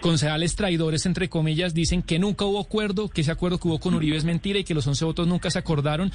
concejales 0.00 0.54
traidores, 0.54 1.06
entre 1.06 1.28
comillas, 1.28 1.74
dicen 1.74 2.02
que 2.02 2.18
nunca 2.18 2.44
hubo 2.44 2.60
acuerdo, 2.60 3.08
que 3.08 3.22
ese 3.22 3.32
acuerdo 3.32 3.58
que 3.58 3.68
hubo 3.68 3.80
con 3.80 3.94
Uribe 3.94 4.16
es 4.16 4.24
mentira 4.24 4.58
y 4.58 4.64
que 4.64 4.74
los 4.74 4.86
11 4.86 5.04
votos 5.04 5.26
nunca 5.26 5.50
se 5.50 5.58
acordaron. 5.58 6.12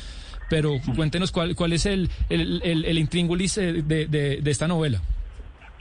Pero 0.49 0.73
cuéntenos 0.95 1.31
cuál, 1.31 1.55
cuál 1.55 1.73
es 1.73 1.85
el, 1.85 2.09
el, 2.29 2.61
el, 2.63 2.97
intríngulis 2.97 3.57
eh, 3.57 3.81
de, 3.81 4.07
de, 4.07 4.51
esta 4.51 4.67
novela. 4.67 5.01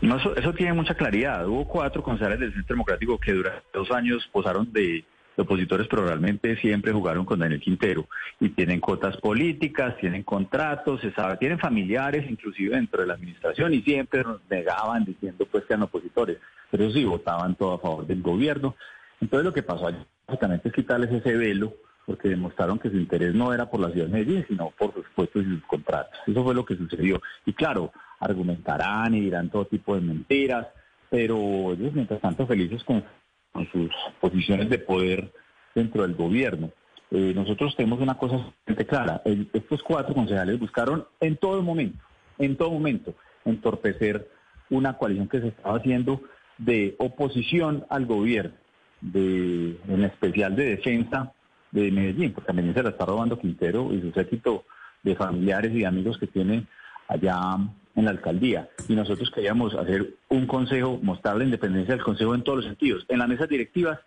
No, 0.01 0.17
eso, 0.17 0.35
eso, 0.37 0.53
tiene 0.53 0.73
mucha 0.73 0.95
claridad. 0.95 1.47
Hubo 1.47 1.67
cuatro 1.67 2.03
concejales 2.03 2.41
del 2.41 2.53
Centro 2.53 2.75
Democrático 2.75 3.19
que 3.19 3.33
durante 3.33 3.63
dos 3.73 3.91
años 3.91 4.29
posaron 4.33 4.73
de 4.73 5.05
opositores, 5.37 5.87
pero 5.89 6.07
realmente 6.07 6.57
siempre 6.57 6.93
jugaron 6.93 7.25
con 7.25 7.39
Daniel 7.39 7.61
Quintero 7.61 8.07
y 8.41 8.51
tienen 8.51 8.81
cuotas 8.81 9.17
políticas, 9.17 9.97
tienen 9.99 10.23
contratos, 10.23 11.01
se 11.01 11.13
sabe, 11.13 11.37
tienen 11.39 11.59
familiares 11.59 12.31
inclusive 12.31 12.77
dentro 12.77 13.01
de 13.01 13.09
la 13.09 13.15
administración 13.15 13.73
y 13.73 13.83
siempre 13.83 14.23
nos 14.23 14.41
negaban 14.51 15.05
diciendo 15.05 15.47
pues 15.51 15.65
que 15.65 15.73
eran 15.73 15.85
opositores, 15.85 16.39
pero 16.71 16.91
sí 16.91 17.05
votaban 17.05 17.55
todo 17.55 17.75
a 17.75 17.79
favor 17.79 18.07
del 18.07 18.23
gobierno. 18.23 18.75
Entonces 19.21 19.45
lo 19.45 19.53
que 19.53 19.63
pasó 19.63 19.87
allí 19.87 20.05
básicamente 20.27 20.69
es 20.69 20.75
quitarles 20.75 21.13
ese 21.13 21.37
velo 21.37 21.75
porque 22.07 22.29
demostraron 22.29 22.79
que 22.79 22.91
su 22.91 22.97
interés 22.97 23.35
no 23.35 23.55
era 23.55 23.71
por 23.71 23.81
la 23.81 23.91
ciudad 23.91 24.07
de 24.07 24.13
Medellín, 24.13 24.45
sino 24.49 24.71
por 24.71 24.93
sus 24.93 25.07
puestos 25.15 25.43
y 25.43 25.51
sus 25.51 25.63
contratos. 25.65 26.19
Eso 26.27 26.43
fue 26.43 26.55
lo 26.55 26.65
que 26.65 26.77
sucedió. 26.77 27.21
Y 27.47 27.53
claro, 27.53 27.93
argumentarán 28.19 29.15
y 29.15 29.21
dirán 29.21 29.51
todo 29.51 29.67
tipo 29.67 29.95
de 29.95 30.01
mentiras, 30.01 30.67
pero 31.11 31.73
ellos 31.73 31.93
mientras 31.93 32.21
tanto 32.21 32.47
felices 32.47 32.83
con 32.85 33.05
con 33.53 33.71
sus 33.71 33.91
posiciones 34.21 34.69
de 34.69 34.79
poder 34.79 35.33
dentro 35.75 36.03
del 36.03 36.15
gobierno. 36.15 36.71
Eh, 37.11 37.33
nosotros 37.35 37.77
tenemos 37.77 38.01
una 38.01 38.17
cosa 38.17 38.39
bastante 38.39 38.87
clara. 38.87 39.23
estos 39.53 39.83
cuatro 39.83 40.15
concejales 40.15 40.59
buscaron 40.59 41.05
en 41.21 41.37
todo 41.37 41.63
momento, 41.63 42.03
en 42.39 42.57
todo 42.57 42.71
momento, 42.71 43.15
entorpecer 43.45 44.29
una 44.71 44.97
coalición 44.97 45.29
que 45.29 45.41
se 45.41 45.49
estaba 45.49 45.77
haciendo 45.77 46.23
de 46.57 46.95
oposición 46.99 47.85
al 47.91 48.07
gobierno, 48.07 48.55
de, 49.01 49.79
en 49.89 50.05
especial 50.05 50.57
de 50.57 50.77
defensa 50.77 51.33
de 51.71 51.91
Medellín, 51.91 52.33
porque 52.33 52.47
también 52.47 52.73
se 52.73 52.83
la 52.83 52.91
está 52.91 53.05
robando 53.05 53.39
Quintero 53.39 53.93
y 53.93 54.01
su 54.01 54.13
séquito 54.13 54.65
de 55.03 55.17
familiares 55.17 55.73
y 55.73 55.85
amigos 55.85 56.19
que 56.19 56.27
tiene 56.29 56.67
allá 57.09 57.59
en 57.95 58.05
la 58.05 58.11
alcaldía 58.11 58.69
y 58.89 58.95
nosotros 58.95 59.31
queríamos 59.31 59.75
hacer 59.75 60.15
un 60.29 60.47
consejo, 60.47 60.99
mostrar 61.03 61.37
la 61.37 61.45
independencia 61.45 61.95
del 61.95 62.05
consejo 62.05 62.35
en 62.35 62.43
todos 62.43 62.59
los 62.59 62.67
sentidos, 62.67 63.05
en 63.09 63.19
las 63.19 63.29
mesas 63.29 63.49
directivas 63.49 63.99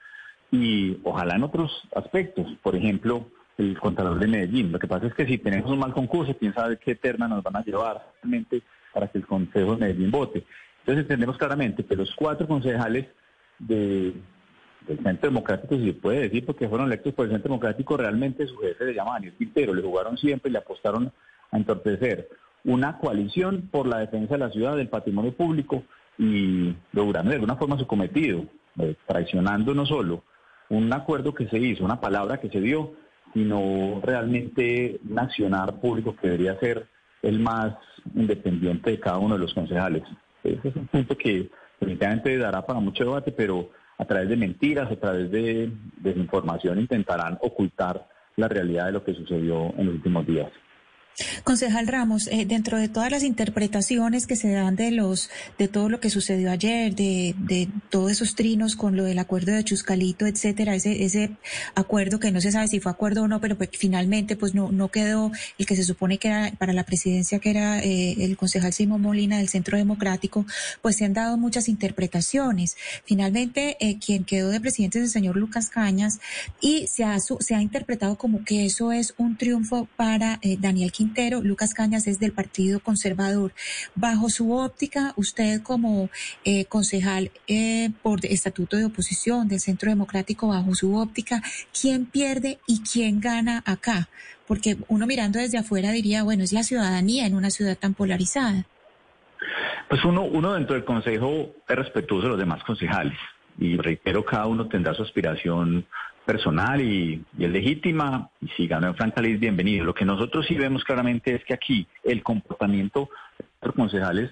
y 0.51 0.97
ojalá 1.03 1.35
en 1.35 1.43
otros 1.43 1.71
aspectos, 1.95 2.47
por 2.63 2.75
ejemplo, 2.75 3.27
el 3.57 3.77
contralor 3.79 4.19
de 4.19 4.27
Medellín. 4.27 4.71
Lo 4.71 4.79
que 4.79 4.87
pasa 4.87 5.07
es 5.07 5.13
que 5.13 5.25
si 5.25 5.37
tenemos 5.37 5.71
un 5.71 5.79
mal 5.79 5.93
concurso, 5.93 6.35
quién 6.37 6.53
sabe 6.53 6.77
qué 6.77 6.95
terna 6.95 7.27
nos 7.27 7.43
van 7.43 7.55
a 7.57 7.63
llevar 7.63 8.13
realmente 8.21 8.61
para 8.93 9.07
que 9.07 9.17
el 9.17 9.25
consejo 9.25 9.73
de 9.73 9.81
Medellín 9.81 10.11
vote. 10.11 10.43
Entonces 10.79 11.03
entendemos 11.03 11.37
claramente 11.37 11.83
que 11.83 11.95
los 11.95 12.13
cuatro 12.15 12.47
concejales 12.47 13.07
de, 13.59 14.13
del 14.87 14.97
Centro 15.03 15.29
Democrático, 15.29 15.75
si 15.75 15.87
se 15.87 15.93
puede 15.93 16.21
decir, 16.21 16.45
porque 16.45 16.69
fueron 16.69 16.87
electos 16.87 17.13
por 17.13 17.25
el 17.25 17.31
Centro 17.31 17.49
Democrático, 17.49 17.97
realmente 17.97 18.47
su 18.47 18.57
jefe 18.57 18.85
se 18.85 18.93
llama 18.93 19.13
Daniel 19.13 19.33
Quintero, 19.37 19.73
le 19.73 19.81
jugaron 19.81 20.17
siempre 20.17 20.49
y 20.49 20.53
le 20.53 20.59
apostaron 20.59 21.11
a 21.51 21.57
entorpecer 21.57 22.29
una 22.65 22.97
coalición 22.97 23.69
por 23.71 23.87
la 23.87 23.99
defensa 23.99 24.33
de 24.33 24.39
la 24.39 24.49
ciudad, 24.49 24.75
del 24.75 24.89
patrimonio 24.89 25.33
público 25.33 25.83
y 26.17 26.75
logrando 26.91 27.29
de 27.29 27.35
alguna 27.35 27.55
forma 27.55 27.77
su 27.77 27.87
cometido, 27.87 28.45
eh, 28.79 28.95
traicionando 29.07 29.73
no 29.73 29.85
solo 29.85 30.23
un 30.69 30.91
acuerdo 30.91 31.33
que 31.33 31.47
se 31.47 31.59
hizo, 31.59 31.85
una 31.85 32.01
palabra 32.01 32.39
que 32.39 32.49
se 32.49 32.59
dio, 32.59 32.93
sino 33.33 34.01
realmente 34.03 34.99
un 35.07 35.19
accionar 35.19 35.79
público 35.79 36.15
que 36.15 36.27
debería 36.27 36.59
ser 36.59 36.87
el 37.21 37.39
más 37.39 37.75
independiente 38.15 38.91
de 38.91 38.99
cada 38.99 39.17
uno 39.17 39.35
de 39.35 39.41
los 39.41 39.53
concejales. 39.53 40.03
Ese 40.43 40.69
es 40.69 40.75
un 40.75 40.87
punto 40.87 41.17
que 41.17 41.49
definitivamente 41.79 42.37
dará 42.37 42.65
para 42.65 42.79
mucho 42.79 43.03
debate, 43.03 43.31
pero 43.31 43.69
a 43.97 44.05
través 44.05 44.29
de 44.29 44.37
mentiras, 44.37 44.91
a 44.91 44.95
través 44.95 45.31
de 45.31 45.71
desinformación 45.97 46.79
intentarán 46.79 47.37
ocultar 47.41 48.07
la 48.35 48.47
realidad 48.47 48.87
de 48.87 48.91
lo 48.91 49.03
que 49.03 49.13
sucedió 49.13 49.73
en 49.77 49.85
los 49.85 49.95
últimos 49.95 50.25
días. 50.25 50.51
Concejal 51.43 51.87
Ramos, 51.87 52.27
eh, 52.27 52.45
dentro 52.45 52.77
de 52.77 52.89
todas 52.89 53.09
las 53.09 53.23
interpretaciones 53.23 54.27
que 54.27 54.35
se 54.35 54.51
dan 54.51 54.75
de 54.75 54.91
los 54.91 55.29
de 55.57 55.69
todo 55.69 55.87
lo 55.87 56.01
que 56.01 56.09
sucedió 56.09 56.51
ayer, 56.51 56.93
de, 56.93 57.35
de 57.37 57.69
todos 57.89 58.11
esos 58.11 58.35
trinos 58.35 58.75
con 58.75 58.97
lo 58.97 59.05
del 59.05 59.19
acuerdo 59.19 59.53
de 59.53 59.63
Chuscalito, 59.63 60.25
etcétera, 60.25 60.75
ese 60.75 61.05
ese 61.05 61.31
acuerdo 61.73 62.19
que 62.19 62.31
no 62.31 62.41
se 62.41 62.51
sabe 62.51 62.67
si 62.67 62.81
fue 62.81 62.91
acuerdo 62.91 63.23
o 63.23 63.27
no, 63.29 63.39
pero 63.39 63.57
pues 63.57 63.69
finalmente 63.73 64.35
pues 64.35 64.53
no 64.53 64.71
no 64.71 64.89
quedó 64.89 65.31
el 65.57 65.65
que 65.65 65.77
se 65.77 65.83
supone 65.83 66.17
que 66.17 66.27
era 66.27 66.51
para 66.57 66.73
la 66.73 66.83
presidencia 66.83 67.39
que 67.39 67.49
era 67.49 67.79
eh, 67.79 68.15
el 68.19 68.35
concejal 68.35 68.73
Simón 68.73 69.01
Molina 69.01 69.37
del 69.37 69.47
Centro 69.47 69.77
Democrático, 69.77 70.45
pues 70.81 70.97
se 70.97 71.05
han 71.05 71.13
dado 71.13 71.37
muchas 71.37 71.69
interpretaciones. 71.69 72.75
Finalmente 73.05 73.77
eh, 73.79 73.99
quien 73.99 74.25
quedó 74.25 74.49
de 74.49 74.59
presidente 74.59 74.99
es 74.99 75.05
el 75.05 75.11
señor 75.11 75.37
Lucas 75.37 75.69
Cañas 75.69 76.19
y 76.59 76.87
se 76.87 77.05
ha 77.05 77.17
se 77.19 77.55
ha 77.55 77.61
interpretado 77.61 78.17
como 78.17 78.43
que 78.43 78.65
eso 78.65 78.91
es 78.91 79.13
un 79.17 79.37
triunfo 79.37 79.87
para 79.95 80.41
Daniel 80.59 80.91
Quintana 80.91 81.04
Lucas 81.43 81.73
Cañas 81.73 82.07
es 82.07 82.19
del 82.19 82.31
Partido 82.31 82.79
Conservador. 82.79 83.53
Bajo 83.95 84.29
su 84.29 84.51
óptica, 84.51 85.13
usted 85.15 85.61
como 85.61 86.09
eh, 86.43 86.65
concejal 86.65 87.31
eh, 87.47 87.91
por 88.01 88.25
estatuto 88.25 88.77
de 88.77 88.85
oposición 88.85 89.47
del 89.47 89.59
Centro 89.59 89.89
Democrático, 89.89 90.47
bajo 90.47 90.73
su 90.75 90.95
óptica, 90.95 91.41
¿quién 91.79 92.05
pierde 92.05 92.59
y 92.67 92.81
quién 92.81 93.19
gana 93.19 93.63
acá? 93.65 94.09
Porque 94.47 94.77
uno 94.87 95.07
mirando 95.07 95.39
desde 95.39 95.57
afuera 95.57 95.91
diría, 95.91 96.23
bueno, 96.23 96.43
es 96.43 96.53
la 96.53 96.63
ciudadanía 96.63 97.25
en 97.25 97.35
una 97.35 97.49
ciudad 97.49 97.77
tan 97.77 97.93
polarizada. 97.93 98.65
Pues 99.89 100.03
uno, 100.03 100.23
uno 100.23 100.53
dentro 100.53 100.75
del 100.75 100.85
Consejo 100.85 101.51
es 101.67 101.75
respetuoso 101.75 102.23
de 102.23 102.29
los 102.29 102.39
demás 102.39 102.63
concejales 102.63 103.17
y 103.57 103.77
reitero, 103.77 104.25
cada 104.25 104.47
uno 104.47 104.67
tendrá 104.67 104.93
su 104.93 105.03
aspiración 105.03 105.85
personal 106.25 106.81
y, 106.81 107.23
es 107.39 107.49
legítima, 107.49 108.29
y 108.41 108.47
si 108.49 108.67
ganó 108.67 108.87
en 108.87 108.95
Franca 108.95 109.21
Liz, 109.21 109.39
bienvenido. 109.39 109.85
Lo 109.85 109.93
que 109.93 110.05
nosotros 110.05 110.45
sí 110.47 110.55
vemos 110.55 110.83
claramente 110.83 111.35
es 111.35 111.45
que 111.45 111.53
aquí 111.53 111.87
el 112.03 112.23
comportamiento 112.23 113.09
de 113.37 113.67
los 113.67 113.75
concejales 113.75 114.31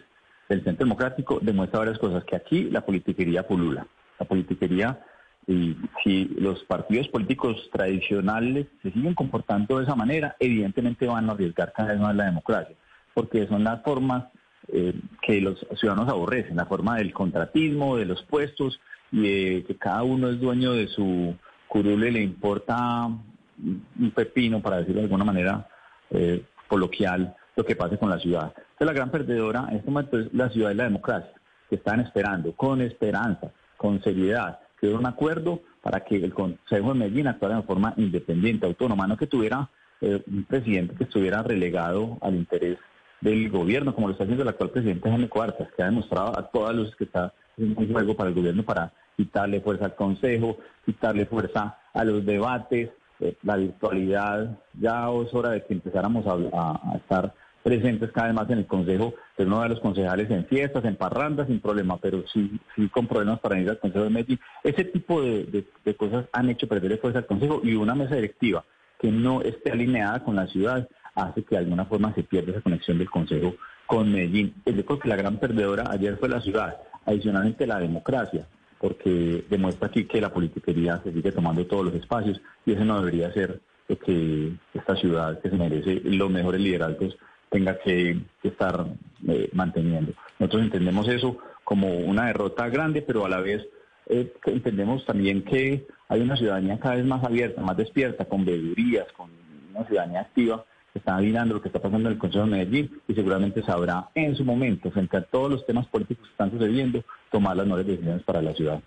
del 0.49 0.63
Centro 0.63 0.85
Democrático 0.85 1.39
demuestra 1.41 1.79
varias 1.79 1.99
cosas, 1.99 2.23
que 2.25 2.35
aquí 2.35 2.63
la 2.63 2.81
politiquería 2.81 3.47
pulula. 3.47 3.85
La 4.19 4.25
politiquería, 4.25 4.99
y 5.47 5.75
si 6.03 6.25
los 6.39 6.63
partidos 6.63 7.07
políticos 7.09 7.69
tradicionales 7.71 8.67
se 8.81 8.91
siguen 8.91 9.13
comportando 9.13 9.77
de 9.77 9.83
esa 9.83 9.95
manera, 9.95 10.35
evidentemente 10.39 11.07
van 11.07 11.29
a 11.29 11.33
arriesgar 11.33 11.73
cada 11.73 11.89
vez 11.89 11.99
más 11.99 12.15
la 12.15 12.25
democracia, 12.25 12.75
porque 13.13 13.47
son 13.47 13.63
las 13.63 13.83
formas 13.83 14.25
eh, 14.67 14.93
que 15.21 15.41
los 15.41 15.65
ciudadanos 15.75 16.09
aborrecen, 16.09 16.55
la 16.55 16.65
forma 16.65 16.97
del 16.97 17.13
contratismo, 17.13 17.97
de 17.97 18.05
los 18.05 18.23
puestos, 18.23 18.79
y 19.11 19.21
de 19.21 19.63
que 19.65 19.75
cada 19.75 20.01
uno 20.01 20.29
es 20.29 20.39
dueño 20.39 20.73
de 20.73 20.87
su 20.87 21.35
Curule 21.73 22.11
le 22.11 22.21
importa 22.21 23.07
un 23.07 24.11
pepino, 24.13 24.61
para 24.61 24.77
decirlo 24.77 25.01
de 25.01 25.05
alguna 25.05 25.23
manera 25.23 25.67
eh, 26.11 26.43
coloquial, 26.67 27.35
lo 27.55 27.65
que 27.65 27.75
pase 27.75 27.97
con 27.97 28.11
la 28.11 28.19
ciudad. 28.19 28.53
La 28.77 28.93
gran 28.93 29.09
perdedora 29.09 29.65
en 29.69 29.77
este 29.77 29.89
momento 29.89 30.19
es 30.19 30.31
la 30.33 30.49
ciudad 30.49 30.69
de 30.69 30.75
la 30.75 30.83
democracia, 30.83 31.31
que 31.69 31.77
están 31.77 31.99
esperando 32.01 32.51
con 32.51 32.79
esperanza, 32.81 33.51
con 33.75 34.03
seriedad, 34.03 34.59
que 34.79 34.85
hubiera 34.85 34.99
un 34.99 35.07
acuerdo 35.07 35.61
para 35.81 36.01
que 36.01 36.17
el 36.17 36.31
Consejo 36.31 36.93
de 36.93 36.99
Medellín 36.99 37.27
actuara 37.27 37.55
de 37.55 37.63
forma 37.63 37.95
independiente, 37.97 38.67
autónoma, 38.67 39.07
no 39.07 39.17
que 39.17 39.25
tuviera 39.25 39.67
eh, 40.01 40.21
un 40.27 40.43
presidente 40.43 40.93
que 40.93 41.05
estuviera 41.05 41.41
relegado 41.41 42.19
al 42.21 42.35
interés 42.35 42.77
del 43.19 43.49
gobierno, 43.49 43.95
como 43.95 44.07
lo 44.07 44.11
está 44.11 44.25
haciendo 44.25 44.43
el 44.43 44.49
actual 44.49 44.69
presidente 44.69 45.09
Jaime 45.09 45.27
Cuartas, 45.27 45.69
que 45.75 45.81
ha 45.81 45.87
demostrado 45.87 46.37
a 46.37 46.51
todas 46.51 46.75
luces 46.75 46.95
que 46.95 47.05
está 47.05 47.33
en 47.57 47.73
un 47.75 47.91
juego 47.91 48.15
para 48.15 48.29
el 48.29 48.35
gobierno 48.35 48.61
para 48.61 48.91
quitarle 49.15 49.61
fuerza 49.61 49.85
al 49.85 49.95
Consejo, 49.95 50.57
quitarle 50.85 51.25
fuerza 51.25 51.77
a 51.93 52.03
los 52.03 52.25
debates, 52.25 52.89
eh, 53.19 53.37
la 53.43 53.55
virtualidad. 53.55 54.57
Ya 54.79 55.09
es 55.09 55.33
hora 55.33 55.51
de 55.51 55.63
que 55.63 55.73
empezáramos 55.73 56.25
a, 56.27 56.97
estar 56.97 57.33
presentes 57.61 58.11
cada 58.11 58.27
vez 58.27 58.35
más 58.35 58.49
en 58.49 58.59
el 58.59 58.67
Consejo, 58.67 59.13
pero 59.37 59.49
no 59.49 59.61
de 59.61 59.69
los 59.69 59.79
concejales 59.79 60.29
en 60.29 60.45
fiestas, 60.45 60.83
en 60.83 60.97
parrandas, 60.97 61.47
sin 61.47 61.61
problema, 61.61 61.97
pero 61.97 62.23
sí, 62.27 62.59
sí 62.75 62.89
con 62.89 63.07
problemas 63.07 63.39
para 63.39 63.59
ir 63.59 63.69
al 63.69 63.79
Consejo 63.79 64.03
de 64.03 64.09
Medellín. 64.09 64.39
Ese 64.63 64.83
tipo 64.83 65.21
de, 65.21 65.65
cosas 65.97 66.25
han 66.33 66.49
hecho 66.49 66.67
perder 66.67 66.99
fuerza 66.99 67.19
al 67.19 67.25
Consejo 67.25 67.61
y 67.63 67.75
una 67.75 67.95
mesa 67.95 68.15
directiva 68.15 68.65
que 68.99 69.11
no 69.11 69.41
esté 69.41 69.71
alineada 69.71 70.23
con 70.23 70.35
la 70.35 70.47
ciudad 70.47 70.87
hace 71.15 71.43
que 71.43 71.55
de 71.55 71.59
alguna 71.59 71.85
forma 71.85 72.13
se 72.15 72.23
pierda 72.23 72.51
esa 72.51 72.61
conexión 72.61 72.97
del 72.97 73.09
Consejo 73.09 73.55
con 73.85 74.11
Medellín. 74.11 74.53
Yo 74.65 74.85
creo 74.85 74.99
que 74.99 75.09
la 75.09 75.15
gran 75.15 75.37
perdedora 75.37 75.89
ayer 75.89 76.17
fue 76.17 76.27
la 76.27 76.41
ciudad, 76.41 76.77
adicionalmente 77.05 77.67
la 77.67 77.79
democracia 77.79 78.45
porque 78.83 79.45
demuestra 79.49 79.87
aquí 79.87 80.03
que 80.03 80.19
la 80.19 80.33
politiquería 80.33 80.99
se 81.05 81.13
sigue 81.13 81.31
tomando 81.31 81.65
todos 81.65 81.85
los 81.85 81.95
espacios 81.95 82.41
y 82.65 82.73
eso 82.73 82.83
no 82.83 82.99
debería 82.99 83.31
ser 83.31 83.61
lo 83.87 83.97
que 83.97 84.51
esta 84.73 84.97
ciudad 84.97 85.39
que 85.39 85.49
se 85.49 85.55
merece 85.55 86.01
los 86.03 86.29
mejores 86.29 86.59
liderazgos 86.59 87.17
tenga 87.49 87.79
que, 87.79 88.19
estar 88.43 88.85
eh, 89.29 89.49
manteniendo. 89.53 90.11
Nosotros 90.37 90.63
entendemos 90.63 91.07
eso 91.07 91.37
como 91.63 91.95
una 91.95 92.25
derrota 92.25 92.67
grande, 92.67 93.01
pero 93.01 93.25
a 93.25 93.29
la 93.29 93.39
vez 93.39 93.65
eh, 94.07 94.33
entendemos 94.47 95.05
también 95.05 95.43
que 95.43 95.87
hay 96.09 96.19
una 96.19 96.35
ciudadanía 96.35 96.77
cada 96.77 96.95
vez 96.95 97.05
más 97.05 97.23
abierta, 97.23 97.61
más 97.61 97.77
despierta, 97.77 98.25
con 98.25 98.43
veedurías, 98.43 99.09
con 99.13 99.29
una 99.73 99.87
ciudadanía 99.87 100.19
activa 100.19 100.65
está 100.93 101.15
adivinando 101.15 101.55
lo 101.55 101.61
que 101.61 101.69
está 101.69 101.81
pasando 101.81 102.09
en 102.09 102.13
el 102.13 102.19
Consejo 102.19 102.45
de 102.45 102.51
Medellín 102.51 103.01
y 103.07 103.13
seguramente 103.13 103.63
sabrá 103.63 104.09
en 104.15 104.35
su 104.35 104.43
momento, 104.45 104.91
frente 104.91 105.17
a 105.17 105.21
todos 105.21 105.51
los 105.51 105.65
temas 105.65 105.87
políticos 105.87 106.25
que 106.25 106.31
están 106.31 106.51
sucediendo, 106.51 107.03
tomar 107.31 107.57
las 107.57 107.65
mejores 107.65 107.87
decisiones 107.87 108.23
para 108.23 108.41
la 108.41 108.53
ciudad. 108.53 108.81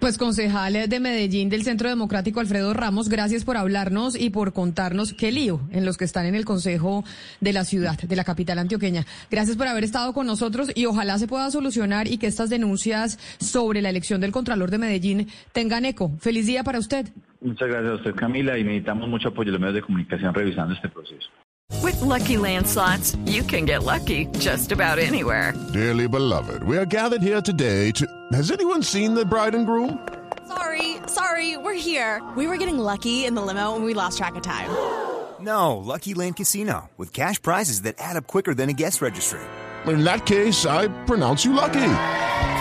Pues 0.00 0.18
concejal 0.18 0.88
de 0.88 1.00
Medellín 1.00 1.48
del 1.48 1.62
Centro 1.62 1.88
Democrático 1.88 2.40
Alfredo 2.40 2.74
Ramos, 2.74 3.08
gracias 3.08 3.44
por 3.44 3.56
hablarnos 3.56 4.20
y 4.20 4.30
por 4.30 4.52
contarnos 4.52 5.14
qué 5.14 5.30
lío 5.30 5.60
en 5.70 5.84
los 5.84 5.96
que 5.96 6.04
están 6.04 6.26
en 6.26 6.34
el 6.34 6.44
Consejo 6.44 7.04
de 7.40 7.52
la 7.52 7.64
ciudad, 7.64 7.96
de 7.96 8.16
la 8.16 8.24
capital 8.24 8.58
antioqueña. 8.58 9.06
Gracias 9.30 9.56
por 9.56 9.68
haber 9.68 9.84
estado 9.84 10.12
con 10.12 10.26
nosotros 10.26 10.70
y 10.74 10.86
ojalá 10.86 11.18
se 11.18 11.28
pueda 11.28 11.50
solucionar 11.50 12.08
y 12.08 12.18
que 12.18 12.26
estas 12.26 12.50
denuncias 12.50 13.20
sobre 13.38 13.82
la 13.82 13.90
elección 13.90 14.20
del 14.20 14.32
Contralor 14.32 14.72
de 14.72 14.78
Medellín 14.78 15.28
tengan 15.52 15.84
eco. 15.84 16.10
Feliz 16.18 16.46
día 16.46 16.64
para 16.64 16.80
usted. 16.80 17.06
Muchas 17.44 17.68
gracias 17.68 17.92
a 17.92 17.94
usted, 17.96 18.14
Camila, 18.14 18.56
y 18.56 18.64
necesitamos 18.64 19.06
mucho 19.06 19.28
apoyo 19.28 19.52
de 19.52 19.52
los 19.52 19.60
medios 19.60 19.74
de 19.74 19.82
comunicación 19.82 20.32
revisando 20.32 20.74
este 20.74 20.88
proceso. 20.88 21.28
With 21.82 22.00
lucky 22.00 22.36
landslots, 22.36 23.16
you 23.26 23.42
can 23.42 23.66
get 23.66 23.82
lucky 23.84 24.26
just 24.38 24.72
about 24.72 24.98
anywhere. 24.98 25.52
Dearly 25.72 26.08
beloved, 26.08 26.62
we 26.64 26.78
are 26.78 26.86
gathered 26.86 27.22
here 27.22 27.42
today 27.42 27.90
to. 27.92 28.06
Has 28.32 28.50
anyone 28.50 28.82
seen 28.82 29.14
the 29.14 29.26
bride 29.26 29.54
and 29.54 29.66
groom? 29.66 29.98
Sorry, 30.48 30.96
sorry, 31.06 31.58
we're 31.58 31.74
here. 31.74 32.22
We 32.34 32.46
were 32.46 32.56
getting 32.56 32.78
lucky 32.78 33.26
in 33.26 33.34
the 33.34 33.42
limo 33.42 33.76
and 33.76 33.84
we 33.84 33.92
lost 33.92 34.16
track 34.16 34.36
of 34.36 34.42
time. 34.42 34.70
No, 35.40 35.76
Lucky 35.76 36.14
Land 36.14 36.36
Casino, 36.36 36.88
with 36.96 37.12
cash 37.12 37.42
prizes 37.42 37.82
that 37.82 37.96
add 37.98 38.16
up 38.16 38.26
quicker 38.26 38.54
than 38.54 38.70
a 38.70 38.72
guest 38.72 39.02
registry. 39.02 39.40
In 39.86 40.04
that 40.04 40.24
case, 40.24 40.64
I 40.64 40.88
pronounce 41.04 41.44
you 41.44 41.52
lucky. 41.52 41.90